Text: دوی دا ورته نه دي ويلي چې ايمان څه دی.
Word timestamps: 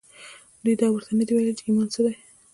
دوی 0.63 0.75
دا 0.81 0.87
ورته 0.91 1.11
نه 1.19 1.23
دي 1.27 1.31
ويلي 1.33 1.53
چې 1.57 1.63
ايمان 1.67 1.87
څه 1.93 1.99
دی. 2.05 2.13